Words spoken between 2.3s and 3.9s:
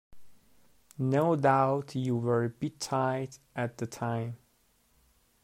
a bit tight at the